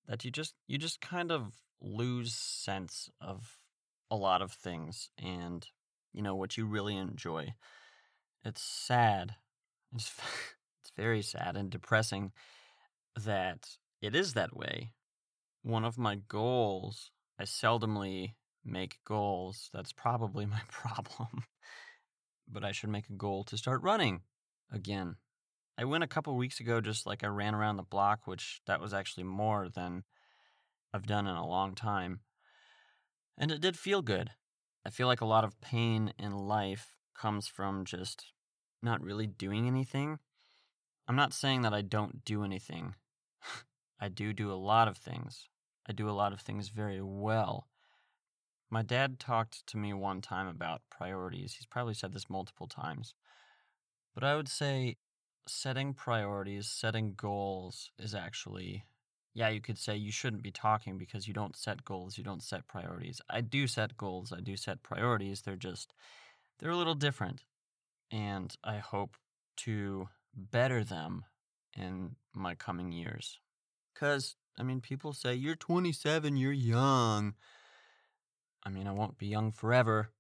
that 0.07 0.24
you 0.25 0.31
just 0.31 0.55
you 0.67 0.77
just 0.77 1.01
kind 1.01 1.31
of 1.31 1.53
lose 1.81 2.33
sense 2.33 3.09
of 3.21 3.57
a 4.09 4.15
lot 4.15 4.41
of 4.41 4.51
things 4.51 5.09
and 5.21 5.67
you 6.13 6.21
know 6.21 6.35
what 6.35 6.57
you 6.57 6.65
really 6.65 6.95
enjoy. 6.95 7.53
It's 8.43 8.62
sad. 8.62 9.35
It's 9.93 10.12
it's 10.81 10.91
very 10.95 11.21
sad 11.21 11.55
and 11.55 11.69
depressing 11.69 12.31
that 13.15 13.77
it 14.01 14.15
is 14.15 14.33
that 14.33 14.55
way 14.55 14.91
one 15.65 15.83
of 15.83 15.97
my 15.97 16.15
goals, 16.27 17.09
I 17.39 17.43
seldomly 17.43 18.35
make 18.63 19.00
goals. 19.03 19.71
That's 19.74 19.91
probably 19.91 20.45
my 20.45 20.62
problem. 20.71 21.43
but 22.47 22.63
I 22.63 22.71
should 22.71 22.89
make 22.89 23.09
a 23.09 23.13
goal 23.13 23.43
to 23.45 23.57
start 23.57 23.81
running 23.81 24.21
again. 24.71 25.15
I 25.77 25.84
went 25.84 26.03
a 26.03 26.08
couple 26.08 26.36
weeks 26.38 26.60
ago, 26.60 26.79
just 26.79 27.05
like 27.05 27.24
I 27.24 27.27
ran 27.27 27.53
around 27.53 27.77
the 27.77 27.84
block, 27.84 28.22
which 28.25 28.62
that 28.65 28.79
was 28.79 28.94
actually 28.94 29.25
more 29.25 29.67
than 29.67 30.03
I've 30.94 31.05
done 31.05 31.27
in 31.27 31.36
a 31.36 31.48
long 31.48 31.75
time. 31.75 32.22
And 33.38 33.51
it 33.51 33.60
did 33.60 33.77
feel 33.77 34.01
good. 34.01 34.32
I 34.86 34.89
feel 34.89 35.08
like 35.08 35.22
a 35.22 35.25
lot 35.25 35.44
of 35.44 35.60
pain 35.60 36.13
in 36.17 36.32
life 36.32 36.96
comes 37.13 37.48
from 37.48 37.84
just 37.84 38.32
not 38.82 39.01
really 39.01 39.27
doing 39.27 39.67
anything. 39.67 40.20
I'm 41.08 41.15
not 41.15 41.34
saying 41.34 41.63
that 41.63 41.74
I 41.74 41.82
don't 41.82 42.24
do 42.24 42.44
anything. 42.44 42.96
I 44.00 44.08
do 44.08 44.32
do 44.32 44.51
a 44.51 44.55
lot 44.55 44.88
of 44.88 44.98
things. 44.98 45.50
I 45.88 45.91
do 45.91 46.10
a 46.10 46.12
lot 46.12 46.32
of 46.32 46.41
things 46.41 46.70
very 46.70 47.01
well. 47.01 47.67
My 48.70 48.82
dad 48.82 49.20
talked 49.20 49.67
to 49.67 49.77
me 49.77 49.94
one 49.94 50.22
time 50.22 50.48
about 50.48 50.82
priorities. 50.89 51.55
He's 51.55 51.67
probably 51.67 51.94
said 51.94 52.13
this 52.13 52.29
multiple 52.29 52.67
times. 52.67 53.13
But 54.13 54.24
I 54.24 54.36
would 54.36 54.48
say 54.48 54.98
setting 55.47 55.93
priorities, 55.93 56.67
setting 56.67 57.13
goals 57.15 57.91
is 57.99 58.15
actually, 58.15 58.85
yeah, 59.33 59.49
you 59.49 59.61
could 59.61 59.77
say 59.77 59.95
you 59.95 60.11
shouldn't 60.11 60.43
be 60.43 60.51
talking 60.51 60.97
because 60.97 61.27
you 61.27 61.33
don't 61.33 61.55
set 61.55 61.83
goals, 61.85 62.17
you 62.17 62.23
don't 62.23 62.43
set 62.43 62.67
priorities. 62.67 63.21
I 63.29 63.41
do 63.41 63.67
set 63.67 63.97
goals, 63.97 64.31
I 64.31 64.41
do 64.41 64.57
set 64.57 64.83
priorities. 64.83 65.41
They're 65.41 65.55
just, 65.55 65.93
they're 66.59 66.71
a 66.71 66.77
little 66.77 66.95
different. 66.95 67.43
And 68.11 68.55
I 68.63 68.77
hope 68.77 69.17
to 69.57 70.09
better 70.35 70.83
them 70.83 71.25
in 71.75 72.15
my 72.33 72.55
coming 72.55 72.91
years. 72.91 73.39
Because 73.93 74.35
I 74.57 74.63
mean, 74.63 74.81
people 74.81 75.13
say, 75.13 75.35
you're 75.35 75.55
27, 75.55 76.37
you're 76.37 76.51
young. 76.51 77.33
I 78.63 78.69
mean, 78.69 78.87
I 78.87 78.91
won't 78.91 79.17
be 79.17 79.27
young 79.27 79.51
forever. 79.51 80.11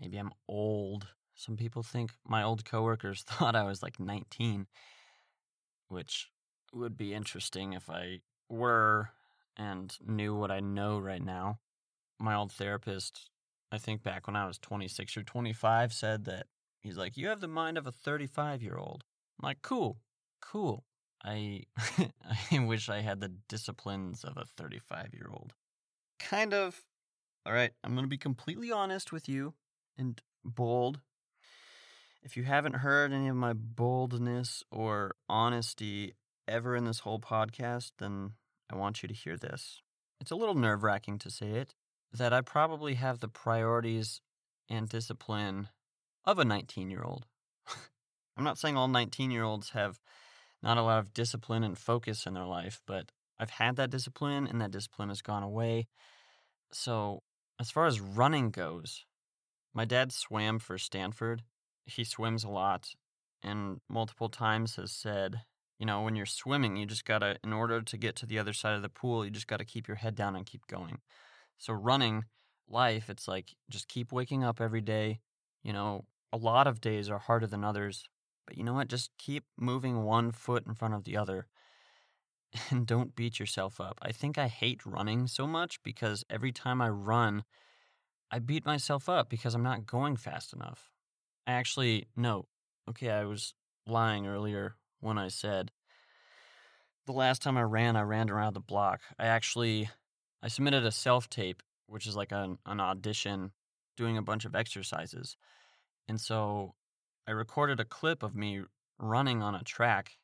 Maybe 0.00 0.18
I'm 0.18 0.32
old. 0.48 1.06
Some 1.38 1.56
people 1.56 1.84
think 1.84 2.10
my 2.26 2.42
old 2.42 2.64
coworkers 2.64 3.22
thought 3.26 3.54
I 3.54 3.62
was 3.62 3.80
like 3.80 4.00
19, 4.00 4.66
which 5.88 6.28
would 6.72 6.96
be 6.96 7.14
interesting 7.14 7.72
if 7.72 7.88
I 7.88 8.20
were 8.48 9.10
and 9.56 9.96
knew 10.04 10.34
what 10.34 10.50
I 10.50 10.58
know 10.58 10.98
right 10.98 11.24
now. 11.24 11.60
My 12.18 12.34
old 12.34 12.50
therapist, 12.50 13.30
I 13.70 13.78
think 13.78 14.02
back 14.02 14.26
when 14.26 14.34
I 14.34 14.46
was 14.46 14.58
26 14.58 15.16
or 15.16 15.22
25, 15.22 15.92
said 15.92 16.24
that 16.24 16.46
he's 16.80 16.96
like, 16.96 17.16
You 17.16 17.28
have 17.28 17.40
the 17.40 17.46
mind 17.46 17.78
of 17.78 17.86
a 17.86 17.92
35 17.92 18.60
year 18.60 18.76
old. 18.76 19.04
I'm 19.40 19.46
like, 19.46 19.62
Cool, 19.62 20.00
cool. 20.42 20.84
I 21.24 21.62
I 22.50 22.58
wish 22.58 22.88
I 22.88 23.00
had 23.00 23.20
the 23.20 23.32
disciplines 23.48 24.24
of 24.24 24.36
a 24.36 24.44
35 24.44 25.14
year 25.14 25.30
old. 25.30 25.54
Kind 26.18 26.52
of. 26.52 26.82
All 27.46 27.52
right, 27.52 27.70
I'm 27.84 27.92
going 27.92 28.04
to 28.04 28.08
be 28.08 28.18
completely 28.18 28.72
honest 28.72 29.12
with 29.12 29.28
you 29.28 29.54
and 29.96 30.20
bold. 30.44 30.98
If 32.22 32.36
you 32.36 32.42
haven't 32.44 32.76
heard 32.76 33.12
any 33.12 33.28
of 33.28 33.36
my 33.36 33.52
boldness 33.52 34.62
or 34.70 35.14
honesty 35.28 36.14
ever 36.46 36.74
in 36.74 36.84
this 36.84 37.00
whole 37.00 37.20
podcast, 37.20 37.92
then 37.98 38.32
I 38.70 38.76
want 38.76 39.02
you 39.02 39.08
to 39.08 39.14
hear 39.14 39.36
this. 39.36 39.80
It's 40.20 40.30
a 40.30 40.36
little 40.36 40.54
nerve 40.54 40.82
wracking 40.82 41.18
to 41.20 41.30
say 41.30 41.50
it, 41.50 41.74
that 42.12 42.32
I 42.32 42.40
probably 42.40 42.94
have 42.94 43.20
the 43.20 43.28
priorities 43.28 44.20
and 44.68 44.88
discipline 44.88 45.68
of 46.24 46.38
a 46.38 46.44
19 46.44 46.90
year 46.90 47.02
old. 47.02 47.26
I'm 48.36 48.44
not 48.44 48.58
saying 48.58 48.76
all 48.76 48.88
19 48.88 49.30
year 49.30 49.44
olds 49.44 49.70
have 49.70 50.00
not 50.62 50.78
a 50.78 50.82
lot 50.82 50.98
of 50.98 51.14
discipline 51.14 51.62
and 51.62 51.78
focus 51.78 52.26
in 52.26 52.34
their 52.34 52.44
life, 52.44 52.80
but 52.86 53.12
I've 53.38 53.50
had 53.50 53.76
that 53.76 53.90
discipline 53.90 54.46
and 54.46 54.60
that 54.60 54.72
discipline 54.72 55.08
has 55.08 55.22
gone 55.22 55.42
away. 55.42 55.86
So, 56.72 57.22
as 57.60 57.70
far 57.70 57.86
as 57.86 58.00
running 58.00 58.50
goes, 58.50 59.04
my 59.72 59.84
dad 59.84 60.12
swam 60.12 60.58
for 60.58 60.78
Stanford. 60.78 61.42
He 61.88 62.04
swims 62.04 62.44
a 62.44 62.48
lot 62.48 62.90
and 63.42 63.80
multiple 63.88 64.28
times 64.28 64.76
has 64.76 64.92
said, 64.92 65.42
you 65.78 65.86
know, 65.86 66.02
when 66.02 66.16
you're 66.16 66.26
swimming, 66.26 66.76
you 66.76 66.86
just 66.86 67.04
got 67.04 67.20
to, 67.20 67.36
in 67.44 67.52
order 67.52 67.80
to 67.80 67.96
get 67.96 68.16
to 68.16 68.26
the 68.26 68.38
other 68.38 68.52
side 68.52 68.74
of 68.74 68.82
the 68.82 68.88
pool, 68.88 69.24
you 69.24 69.30
just 69.30 69.46
got 69.46 69.58
to 69.58 69.64
keep 69.64 69.86
your 69.86 69.96
head 69.96 70.14
down 70.14 70.34
and 70.34 70.44
keep 70.44 70.66
going. 70.66 70.98
So, 71.56 71.72
running 71.72 72.24
life, 72.68 73.08
it's 73.08 73.28
like 73.28 73.54
just 73.70 73.88
keep 73.88 74.12
waking 74.12 74.44
up 74.44 74.60
every 74.60 74.80
day. 74.80 75.20
You 75.62 75.72
know, 75.72 76.04
a 76.32 76.36
lot 76.36 76.66
of 76.66 76.80
days 76.80 77.08
are 77.08 77.18
harder 77.18 77.46
than 77.46 77.64
others, 77.64 78.04
but 78.46 78.56
you 78.56 78.64
know 78.64 78.74
what? 78.74 78.88
Just 78.88 79.10
keep 79.18 79.44
moving 79.56 80.02
one 80.02 80.32
foot 80.32 80.66
in 80.66 80.74
front 80.74 80.94
of 80.94 81.04
the 81.04 81.16
other 81.16 81.46
and 82.70 82.86
don't 82.86 83.14
beat 83.14 83.38
yourself 83.38 83.80
up. 83.80 83.98
I 84.02 84.12
think 84.12 84.36
I 84.36 84.48
hate 84.48 84.84
running 84.84 85.26
so 85.26 85.46
much 85.46 85.82
because 85.82 86.24
every 86.28 86.52
time 86.52 86.80
I 86.80 86.88
run, 86.88 87.44
I 88.30 88.40
beat 88.40 88.66
myself 88.66 89.08
up 89.08 89.28
because 89.30 89.54
I'm 89.54 89.62
not 89.62 89.86
going 89.86 90.16
fast 90.16 90.52
enough. 90.52 90.90
I 91.48 91.52
actually, 91.52 92.08
no. 92.14 92.46
Okay, 92.90 93.08
I 93.08 93.24
was 93.24 93.54
lying 93.86 94.26
earlier 94.26 94.76
when 95.00 95.16
I 95.16 95.28
said 95.28 95.72
the 97.06 97.12
last 97.12 97.40
time 97.40 97.56
I 97.56 97.62
ran, 97.62 97.96
I 97.96 98.02
ran 98.02 98.28
around 98.28 98.52
the 98.52 98.60
block. 98.60 99.00
I 99.18 99.26
actually 99.26 99.88
I 100.42 100.48
submitted 100.48 100.84
a 100.84 100.92
self 100.92 101.30
tape, 101.30 101.62
which 101.86 102.06
is 102.06 102.14
like 102.14 102.32
an, 102.32 102.58
an 102.66 102.80
audition 102.80 103.52
doing 103.96 104.18
a 104.18 104.22
bunch 104.22 104.44
of 104.44 104.54
exercises. 104.54 105.38
And 106.06 106.20
so 106.20 106.74
I 107.26 107.30
recorded 107.30 107.80
a 107.80 107.84
clip 107.86 108.22
of 108.22 108.36
me 108.36 108.60
running 108.98 109.42
on 109.42 109.54
a 109.54 109.64
track, 109.64 110.18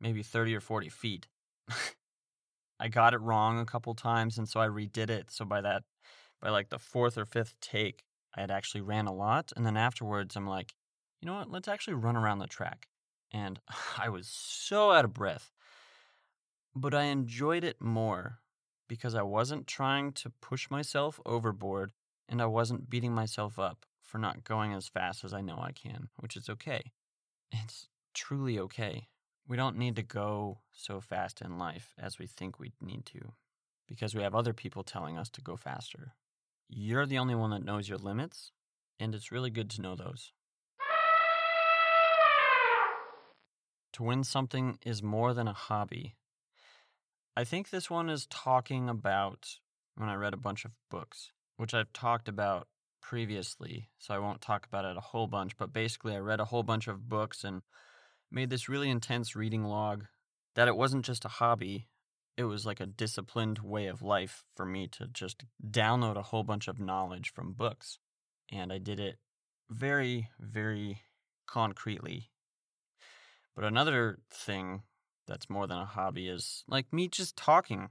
maybe 0.00 0.22
30 0.22 0.56
or 0.56 0.60
40 0.60 0.88
feet. 0.88 1.26
I 2.80 2.88
got 2.88 3.12
it 3.12 3.20
wrong 3.20 3.58
a 3.58 3.66
couple 3.66 3.94
times, 3.94 4.38
and 4.38 4.48
so 4.48 4.58
I 4.58 4.68
redid 4.68 5.10
it. 5.10 5.30
So 5.30 5.44
by 5.44 5.60
that, 5.60 5.82
by 6.40 6.48
like 6.48 6.70
the 6.70 6.78
fourth 6.78 7.18
or 7.18 7.26
fifth 7.26 7.56
take, 7.60 8.04
I 8.36 8.40
had 8.40 8.50
actually 8.50 8.80
ran 8.80 9.06
a 9.06 9.14
lot. 9.14 9.52
And 9.56 9.64
then 9.64 9.76
afterwards, 9.76 10.36
I'm 10.36 10.46
like, 10.46 10.74
you 11.20 11.26
know 11.26 11.34
what? 11.34 11.50
Let's 11.50 11.68
actually 11.68 11.94
run 11.94 12.16
around 12.16 12.38
the 12.38 12.46
track. 12.46 12.88
And 13.32 13.60
I 13.98 14.08
was 14.08 14.28
so 14.28 14.90
out 14.90 15.04
of 15.04 15.14
breath. 15.14 15.50
But 16.74 16.94
I 16.94 17.04
enjoyed 17.04 17.64
it 17.64 17.80
more 17.80 18.38
because 18.88 19.14
I 19.14 19.22
wasn't 19.22 19.66
trying 19.66 20.12
to 20.12 20.30
push 20.40 20.70
myself 20.70 21.20
overboard 21.26 21.92
and 22.28 22.40
I 22.40 22.46
wasn't 22.46 22.88
beating 22.88 23.14
myself 23.14 23.58
up 23.58 23.84
for 24.02 24.18
not 24.18 24.44
going 24.44 24.72
as 24.72 24.88
fast 24.88 25.24
as 25.24 25.32
I 25.32 25.40
know 25.40 25.58
I 25.58 25.72
can, 25.72 26.08
which 26.18 26.36
is 26.36 26.48
okay. 26.48 26.92
It's 27.50 27.88
truly 28.14 28.58
okay. 28.58 29.08
We 29.46 29.56
don't 29.56 29.76
need 29.76 29.96
to 29.96 30.02
go 30.02 30.58
so 30.72 31.00
fast 31.00 31.40
in 31.42 31.58
life 31.58 31.94
as 31.98 32.18
we 32.18 32.26
think 32.26 32.58
we 32.58 32.72
need 32.80 33.04
to 33.06 33.32
because 33.86 34.14
we 34.14 34.22
have 34.22 34.34
other 34.34 34.52
people 34.52 34.82
telling 34.82 35.18
us 35.18 35.28
to 35.30 35.40
go 35.40 35.56
faster. 35.56 36.14
You're 36.74 37.04
the 37.04 37.18
only 37.18 37.34
one 37.34 37.50
that 37.50 37.64
knows 37.64 37.86
your 37.86 37.98
limits, 37.98 38.50
and 38.98 39.14
it's 39.14 39.30
really 39.30 39.50
good 39.50 39.68
to 39.70 39.82
know 39.82 39.94
those. 39.94 40.32
To 43.92 44.02
win 44.02 44.24
something 44.24 44.78
is 44.80 45.02
more 45.02 45.34
than 45.34 45.46
a 45.46 45.52
hobby. 45.52 46.16
I 47.36 47.44
think 47.44 47.68
this 47.68 47.90
one 47.90 48.08
is 48.08 48.26
talking 48.26 48.88
about 48.88 49.58
when 49.96 50.08
I 50.08 50.14
read 50.14 50.32
a 50.32 50.38
bunch 50.38 50.64
of 50.64 50.70
books, 50.90 51.32
which 51.58 51.74
I've 51.74 51.92
talked 51.92 52.26
about 52.26 52.68
previously, 53.02 53.90
so 53.98 54.14
I 54.14 54.18
won't 54.18 54.40
talk 54.40 54.64
about 54.64 54.86
it 54.86 54.96
a 54.96 55.00
whole 55.00 55.26
bunch, 55.26 55.58
but 55.58 55.74
basically, 55.74 56.14
I 56.14 56.20
read 56.20 56.40
a 56.40 56.46
whole 56.46 56.62
bunch 56.62 56.88
of 56.88 57.06
books 57.06 57.44
and 57.44 57.60
made 58.30 58.48
this 58.48 58.70
really 58.70 58.88
intense 58.88 59.36
reading 59.36 59.64
log 59.64 60.06
that 60.54 60.68
it 60.68 60.76
wasn't 60.76 61.04
just 61.04 61.26
a 61.26 61.28
hobby, 61.28 61.88
it 62.36 62.44
was 62.44 62.64
like 62.64 62.80
a 62.80 62.86
disciplined 62.86 63.58
way 63.58 63.86
of 63.86 64.02
life 64.02 64.44
for 64.56 64.64
me 64.64 64.86
to 64.88 65.06
just 65.06 65.44
download 65.70 66.16
a 66.16 66.22
whole 66.22 66.42
bunch 66.42 66.68
of 66.68 66.80
knowledge 66.80 67.32
from 67.32 67.52
books. 67.52 67.98
And 68.50 68.72
I 68.72 68.78
did 68.78 68.98
it 68.98 69.16
very, 69.70 70.30
very 70.38 71.02
concretely. 71.46 72.30
But 73.54 73.64
another 73.64 74.18
thing 74.30 74.82
that's 75.26 75.50
more 75.50 75.66
than 75.66 75.78
a 75.78 75.84
hobby 75.84 76.28
is 76.28 76.64
like 76.66 76.92
me 76.92 77.08
just 77.08 77.36
talking. 77.36 77.90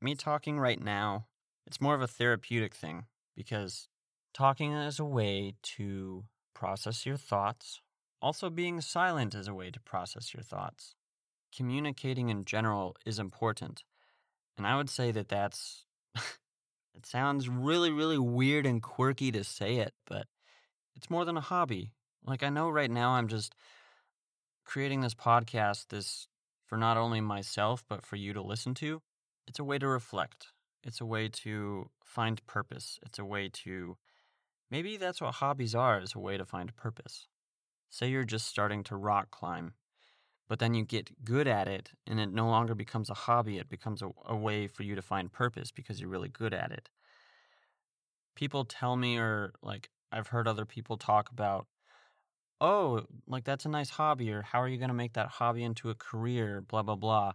Me 0.00 0.14
talking 0.14 0.58
right 0.58 0.82
now, 0.82 1.26
it's 1.66 1.80
more 1.80 1.94
of 1.94 2.02
a 2.02 2.08
therapeutic 2.08 2.74
thing 2.74 3.06
because 3.36 3.88
talking 4.32 4.72
is 4.72 4.98
a 4.98 5.04
way 5.04 5.54
to 5.62 6.24
process 6.54 7.04
your 7.04 7.16
thoughts. 7.16 7.80
Also, 8.20 8.48
being 8.48 8.80
silent 8.80 9.34
is 9.34 9.48
a 9.48 9.54
way 9.54 9.70
to 9.70 9.80
process 9.80 10.32
your 10.32 10.44
thoughts 10.44 10.94
communicating 11.54 12.28
in 12.28 12.44
general 12.44 12.96
is 13.04 13.18
important. 13.18 13.84
And 14.56 14.66
I 14.66 14.76
would 14.76 14.90
say 14.90 15.10
that 15.12 15.28
that's, 15.28 15.84
it 16.16 17.06
sounds 17.06 17.48
really, 17.48 17.90
really 17.90 18.18
weird 18.18 18.66
and 18.66 18.82
quirky 18.82 19.30
to 19.32 19.44
say 19.44 19.76
it, 19.76 19.94
but 20.06 20.26
it's 20.96 21.10
more 21.10 21.24
than 21.24 21.36
a 21.36 21.42
hobby. 21.42 21.92
Like, 22.24 22.42
I 22.42 22.48
know 22.48 22.70
right 22.70 22.90
now 22.90 23.12
I'm 23.12 23.28
just 23.28 23.54
creating 24.64 25.00
this 25.00 25.14
podcast, 25.14 25.88
this 25.88 26.28
for 26.66 26.78
not 26.78 26.96
only 26.96 27.20
myself, 27.20 27.84
but 27.88 28.04
for 28.04 28.16
you 28.16 28.32
to 28.32 28.42
listen 28.42 28.74
to. 28.74 29.02
It's 29.46 29.58
a 29.58 29.64
way 29.64 29.78
to 29.78 29.88
reflect, 29.88 30.48
it's 30.84 31.00
a 31.00 31.06
way 31.06 31.28
to 31.28 31.90
find 32.04 32.44
purpose, 32.46 32.98
it's 33.04 33.18
a 33.18 33.24
way 33.24 33.48
to 33.64 33.96
maybe 34.70 34.96
that's 34.96 35.20
what 35.20 35.34
hobbies 35.34 35.74
are, 35.74 36.00
is 36.00 36.14
a 36.14 36.20
way 36.20 36.36
to 36.36 36.44
find 36.44 36.74
purpose. 36.76 37.26
Say 37.90 38.08
you're 38.08 38.24
just 38.24 38.46
starting 38.46 38.84
to 38.84 38.96
rock 38.96 39.30
climb 39.30 39.74
but 40.48 40.58
then 40.58 40.74
you 40.74 40.84
get 40.84 41.24
good 41.24 41.46
at 41.46 41.68
it 41.68 41.90
and 42.06 42.20
it 42.20 42.32
no 42.32 42.48
longer 42.48 42.74
becomes 42.74 43.10
a 43.10 43.14
hobby 43.14 43.58
it 43.58 43.68
becomes 43.68 44.02
a, 44.02 44.10
a, 44.26 44.36
way 44.36 44.66
for 44.66 44.82
you 44.82 44.94
to 44.94 45.02
find 45.02 45.32
purpose 45.32 45.70
because 45.70 46.00
you're 46.00 46.10
really 46.10 46.28
good 46.28 46.52
at 46.52 46.70
it. 46.70 46.88
People 48.34 48.64
tell 48.64 48.96
me 48.96 49.18
or 49.18 49.52
like 49.62 49.90
i've 50.10 50.28
heard 50.28 50.46
other 50.46 50.64
people 50.64 50.96
talk 50.96 51.30
about 51.30 51.66
oh 52.60 53.02
like 53.26 53.44
that's 53.44 53.64
a 53.64 53.68
nice 53.68 53.90
hobby 53.90 54.30
or 54.30 54.42
how 54.42 54.60
are 54.60 54.68
you 54.68 54.78
going 54.78 54.88
to 54.88 54.94
make 54.94 55.14
that 55.14 55.28
hobby 55.28 55.62
into 55.62 55.90
a 55.90 55.94
career? 55.94 56.60
blah 56.60 56.82
blah 56.82 56.96
blah. 56.96 57.32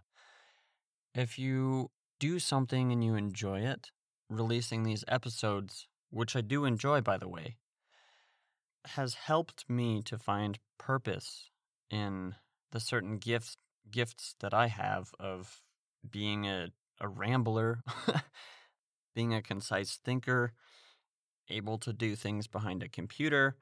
If 1.14 1.38
you 1.38 1.90
do 2.20 2.38
something 2.38 2.92
and 2.92 3.02
you 3.04 3.14
enjoy 3.14 3.60
it 3.60 3.90
releasing 4.28 4.82
these 4.82 5.04
episodes 5.08 5.86
which 6.10 6.36
i 6.36 6.40
do 6.40 6.64
enjoy 6.64 7.00
by 7.00 7.16
the 7.16 7.28
way 7.28 7.56
has 8.84 9.14
helped 9.14 9.64
me 9.68 10.02
to 10.02 10.18
find 10.18 10.58
purpose 10.78 11.50
in 11.90 12.34
the 12.72 12.80
certain 12.80 13.18
gifts 13.18 13.56
gifts 13.90 14.34
that 14.40 14.52
I 14.52 14.66
have 14.66 15.10
of 15.18 15.62
being 16.08 16.46
a, 16.46 16.68
a 17.00 17.08
rambler, 17.08 17.82
being 19.14 19.34
a 19.34 19.42
concise 19.42 19.96
thinker, 19.96 20.52
able 21.48 21.78
to 21.78 21.92
do 21.92 22.14
things 22.14 22.46
behind 22.46 22.82
a 22.82 22.88
computer, 22.88 23.56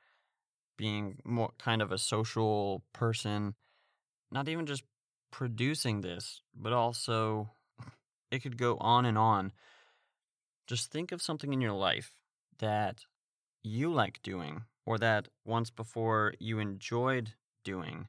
being 0.76 1.18
more 1.24 1.52
kind 1.58 1.80
of 1.80 1.92
a 1.92 1.98
social 1.98 2.82
person, 2.92 3.54
not 4.30 4.48
even 4.48 4.66
just 4.66 4.82
producing 5.30 6.00
this, 6.00 6.42
but 6.54 6.72
also 6.72 7.50
it 8.30 8.42
could 8.42 8.58
go 8.58 8.76
on 8.78 9.04
and 9.04 9.16
on. 9.18 9.52
Just 10.66 10.90
think 10.90 11.12
of 11.12 11.22
something 11.22 11.52
in 11.52 11.60
your 11.60 11.72
life 11.72 12.16
that 12.58 13.04
you 13.62 13.92
like 13.92 14.20
doing 14.22 14.64
or 14.84 14.98
that 14.98 15.28
once 15.44 15.70
before 15.70 16.34
you 16.40 16.58
enjoyed 16.58 17.34
doing 17.64 18.08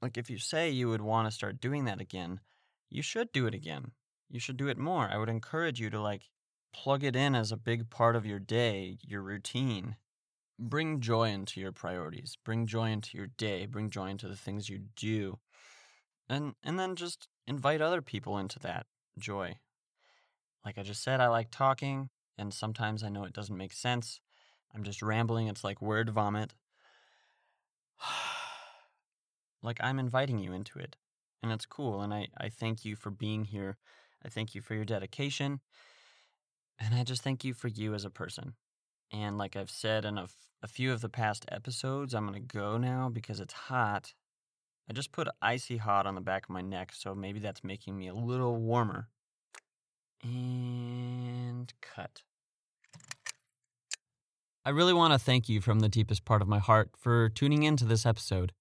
like 0.00 0.16
if 0.16 0.30
you 0.30 0.38
say 0.38 0.70
you 0.70 0.88
would 0.88 1.02
want 1.02 1.26
to 1.26 1.34
start 1.34 1.60
doing 1.60 1.84
that 1.86 2.00
again, 2.00 2.40
you 2.90 3.02
should 3.02 3.32
do 3.32 3.46
it 3.46 3.54
again. 3.54 3.92
You 4.30 4.40
should 4.40 4.56
do 4.56 4.68
it 4.68 4.78
more. 4.78 5.08
I 5.10 5.16
would 5.16 5.28
encourage 5.28 5.80
you 5.80 5.90
to 5.90 6.00
like 6.00 6.22
plug 6.72 7.02
it 7.02 7.16
in 7.16 7.34
as 7.34 7.50
a 7.50 7.56
big 7.56 7.90
part 7.90 8.14
of 8.14 8.26
your 8.26 8.38
day, 8.38 8.98
your 9.02 9.22
routine. 9.22 9.96
Bring 10.58 11.00
joy 11.00 11.30
into 11.30 11.60
your 11.60 11.72
priorities. 11.72 12.36
Bring 12.44 12.66
joy 12.66 12.90
into 12.90 13.16
your 13.16 13.28
day. 13.28 13.66
Bring 13.66 13.90
joy 13.90 14.08
into 14.08 14.28
the 14.28 14.36
things 14.36 14.68
you 14.68 14.80
do. 14.96 15.38
And 16.28 16.54
and 16.62 16.78
then 16.78 16.94
just 16.94 17.28
invite 17.46 17.80
other 17.80 18.02
people 18.02 18.38
into 18.38 18.58
that 18.60 18.86
joy. 19.18 19.56
Like 20.64 20.78
I 20.78 20.82
just 20.82 21.02
said, 21.02 21.20
I 21.20 21.28
like 21.28 21.50
talking, 21.50 22.10
and 22.36 22.52
sometimes 22.52 23.02
I 23.02 23.08
know 23.08 23.24
it 23.24 23.32
doesn't 23.32 23.56
make 23.56 23.72
sense. 23.72 24.20
I'm 24.74 24.82
just 24.82 25.00
rambling. 25.00 25.48
It's 25.48 25.64
like 25.64 25.80
word 25.80 26.10
vomit. 26.10 26.54
like 29.62 29.78
I'm 29.80 29.98
inviting 29.98 30.38
you 30.38 30.52
into 30.52 30.78
it. 30.78 30.96
And 31.42 31.52
it's 31.52 31.66
cool. 31.66 32.00
And 32.00 32.12
I, 32.12 32.28
I 32.36 32.48
thank 32.48 32.84
you 32.84 32.96
for 32.96 33.10
being 33.10 33.44
here. 33.44 33.76
I 34.24 34.28
thank 34.28 34.54
you 34.54 34.60
for 34.60 34.74
your 34.74 34.84
dedication. 34.84 35.60
And 36.78 36.94
I 36.94 37.04
just 37.04 37.22
thank 37.22 37.44
you 37.44 37.54
for 37.54 37.68
you 37.68 37.94
as 37.94 38.04
a 38.04 38.10
person. 38.10 38.54
And 39.12 39.38
like 39.38 39.56
I've 39.56 39.70
said 39.70 40.04
in 40.04 40.18
a, 40.18 40.24
f- 40.24 40.34
a 40.62 40.68
few 40.68 40.92
of 40.92 41.00
the 41.00 41.08
past 41.08 41.44
episodes, 41.50 42.14
I'm 42.14 42.26
going 42.26 42.40
to 42.40 42.56
go 42.56 42.76
now 42.76 43.08
because 43.08 43.40
it's 43.40 43.54
hot. 43.54 44.12
I 44.88 44.92
just 44.92 45.12
put 45.12 45.28
icy 45.42 45.76
hot 45.76 46.06
on 46.06 46.14
the 46.14 46.20
back 46.20 46.44
of 46.44 46.50
my 46.50 46.62
neck, 46.62 46.92
so 46.94 47.14
maybe 47.14 47.40
that's 47.40 47.62
making 47.62 47.96
me 47.96 48.08
a 48.08 48.14
little 48.14 48.56
warmer. 48.56 49.08
And 50.22 51.72
cut. 51.80 52.22
I 54.64 54.70
really 54.70 54.92
want 54.92 55.12
to 55.12 55.18
thank 55.18 55.48
you 55.48 55.60
from 55.60 55.80
the 55.80 55.88
deepest 55.88 56.24
part 56.24 56.42
of 56.42 56.48
my 56.48 56.58
heart 56.58 56.90
for 56.96 57.28
tuning 57.28 57.62
into 57.62 57.84
this 57.84 58.04
episode. 58.04 58.52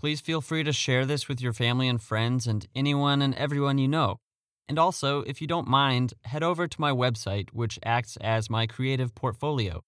Please 0.00 0.22
feel 0.22 0.40
free 0.40 0.62
to 0.62 0.72
share 0.72 1.04
this 1.04 1.28
with 1.28 1.42
your 1.42 1.52
family 1.52 1.86
and 1.86 2.00
friends 2.00 2.46
and 2.46 2.66
anyone 2.74 3.20
and 3.20 3.34
everyone 3.34 3.76
you 3.76 3.86
know. 3.86 4.18
And 4.66 4.78
also, 4.78 5.20
if 5.22 5.42
you 5.42 5.46
don't 5.46 5.68
mind, 5.68 6.14
head 6.24 6.42
over 6.42 6.66
to 6.66 6.80
my 6.80 6.90
website, 6.90 7.50
which 7.52 7.78
acts 7.84 8.16
as 8.22 8.48
my 8.48 8.66
creative 8.66 9.14
portfolio 9.14 9.82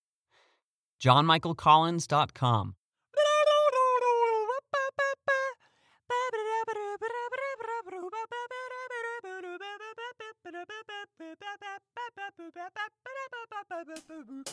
johnmichaelcollins.com. 1.02 2.74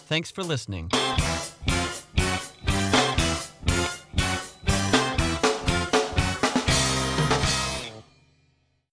Thanks 0.07 0.31
for 0.31 0.43
listening. 0.43 0.89